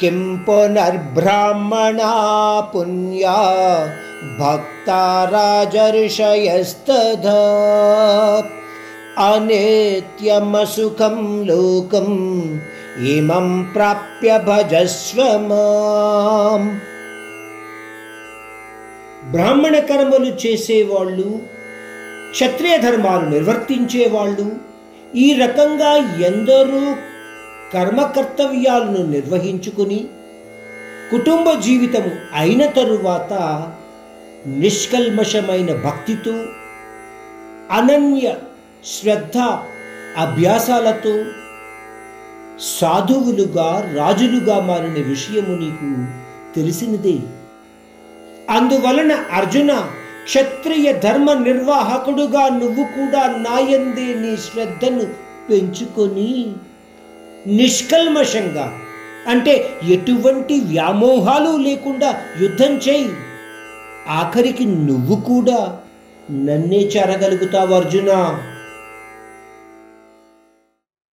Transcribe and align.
కిం 0.00 0.38
పునర్బ్రాహ్మణా 0.44 2.10
పుణ్యా 2.72 3.38
భక్తా 4.38 5.28
రాజర్షయస్తథా 5.32 7.40
అనేత్యమసుఖం 9.24 11.46
లోకం 11.46 12.10
ఇమం 13.08 13.72
ప్రాప్య 13.74 14.40
భజస్వ 14.46 15.48
మాం 15.48 16.80
బ్రాహ్మణ 19.30 19.84
కర్మలు 19.84 20.32
చేసేవాళ్ళు 20.44 21.40
క్షత్రియ 22.32 22.78
ధర్మాలు 22.78 23.28
నిర్వర్తించేవాళ్ళు 23.28 24.50
ఈ 25.16 25.34
రకంగా 25.34 25.96
ఎందరూ 26.26 27.09
కర్మ 27.72 28.02
కర్తవ్యాలను 28.02 29.06
నిర్వహించుకుని 29.06 30.08
కుటుంబ 31.10 31.52
జీవితము 31.60 32.10
అయిన 32.34 32.66
తరువాత 32.66 33.32
నిష్కల్మషమైన 34.46 35.74
భక్తితో 35.74 36.34
అనన్య 37.70 38.34
శ్రద్ధ 38.84 39.38
అభ్యాసాలతో 40.16 41.24
సాధువులుగా 42.80 43.92
రాజులుగా 43.94 44.60
మారిన 44.60 45.06
విషయము 45.06 45.54
నీకు 45.60 45.88
తెలిసినదే. 46.54 47.18
అందువలన 48.50 49.12
అర్జున 49.12 49.88
క్షత్రియ 50.24 50.92
ధర్మ 50.92 51.32
నిర్వాహకుడుగా 51.32 52.48
నువ్వు 52.48 52.84
కూడా 52.84 53.26
నాయందే 53.26 54.14
నీ 54.14 54.36
శ్రద్ధను 54.36 55.06
పెంచుకొని 55.50 56.52
నిష్కల్మషంగా. 57.46 58.78
అంటే 59.28 59.68
ఎటువంటి 59.88 60.60
వ్యామోహాలు 60.60 61.56
లేకుండా 61.56 62.22
యుద్ధం 62.42 62.76
చేయి. 62.76 63.10
ఆఖరికి 64.08 64.64
నువ్వు 64.64 65.20
కూడా 65.20 65.76
నన్నే 66.30 66.78
చేరగలుగుతావు 66.78 67.74
అర్జున. 67.74 68.42